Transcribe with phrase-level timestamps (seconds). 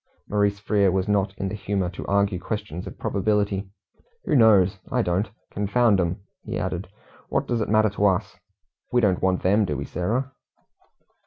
[0.27, 3.69] Maurice Frere was not in the humour to argue questions of probability.
[4.25, 4.79] "Who knows?
[4.91, 5.29] I don't.
[5.51, 6.87] Confound 'em," he added,
[7.29, 8.35] "what does it matter to us?
[8.91, 10.31] We don't want them, do we, Sarah?"